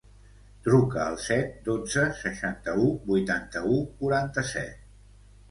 [0.67, 4.83] Truca al set, dotze, seixanta-u, vuitanta-u, quaranta-set.